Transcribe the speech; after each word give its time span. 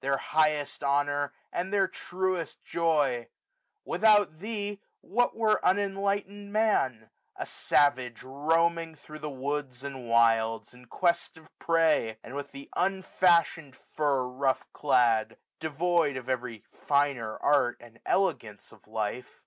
1755 0.00 0.02
Their 0.10 0.40
highest 0.56 0.82
honour, 0.82 1.32
and 1.52 1.72
their 1.72 1.86
truest 1.86 2.64
joy! 2.64 3.28
Without 3.84 4.40
thee, 4.40 4.80
what 5.02 5.36
were 5.36 5.64
unenlightened 5.64 6.52
Man? 6.52 7.10
A 7.36 7.46
savage 7.46 8.24
roaming 8.24 8.96
thro' 8.96 9.18
the 9.18 9.30
woods 9.30 9.84
and 9.84 10.08
wilds. 10.08 10.74
In 10.74 10.86
quest 10.86 11.36
of 11.36 11.46
prey; 11.60 12.18
and 12.24 12.34
with 12.34 12.50
th* 12.50 12.68
unfashion'd 12.74 13.76
fur 13.76 14.26
Rough 14.26 14.66
clad; 14.72 15.36
devoid 15.60 16.16
of 16.16 16.28
every 16.28 16.64
finer 16.72 17.36
art, 17.36 17.78
1760 17.78 17.84
And 17.84 18.00
elegance 18.04 18.72
of 18.72 18.88
life. 18.88 19.44